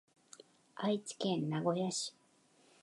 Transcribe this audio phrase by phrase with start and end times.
[0.77, 2.15] 愛知県名古屋市